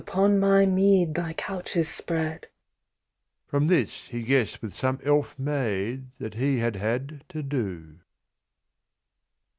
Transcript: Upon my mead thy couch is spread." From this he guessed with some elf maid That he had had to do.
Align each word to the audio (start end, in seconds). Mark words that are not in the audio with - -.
Upon 0.01 0.39
my 0.39 0.65
mead 0.65 1.13
thy 1.13 1.33
couch 1.33 1.75
is 1.75 1.87
spread." 1.87 2.47
From 3.45 3.67
this 3.67 4.07
he 4.07 4.23
guessed 4.23 4.59
with 4.63 4.73
some 4.73 4.97
elf 5.03 5.37
maid 5.37 6.07
That 6.17 6.33
he 6.33 6.57
had 6.57 6.75
had 6.75 7.23
to 7.29 7.43
do. 7.43 7.99